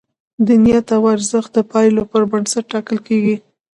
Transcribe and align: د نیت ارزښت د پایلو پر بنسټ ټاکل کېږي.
د 0.45 0.47
نیت 0.63 0.87
ارزښت 1.13 1.51
د 1.55 1.59
پایلو 1.71 2.03
پر 2.11 2.21
بنسټ 2.31 2.63
ټاکل 2.73 2.97
کېږي. 3.07 3.35